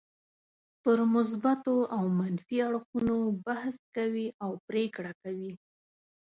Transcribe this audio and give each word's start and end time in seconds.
پر 0.83 0.99
مثبتو 1.15 1.75
او 1.95 2.03
منفي 2.19 2.57
اړخونو 2.67 3.15
بحث 3.45 3.77
کوي 3.95 4.27
او 4.43 4.51
پرېکړه 4.67 5.11
کوي. 5.23 5.53